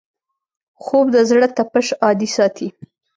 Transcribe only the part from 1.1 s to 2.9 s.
د زړه تپش عادي ساتي